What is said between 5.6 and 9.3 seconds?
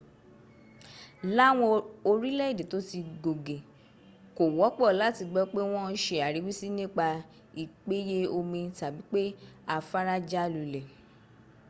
wọ́n ń se àríwísí nípa ìpéye omi tàbí pé